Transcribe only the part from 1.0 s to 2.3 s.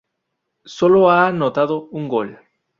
ha anotado un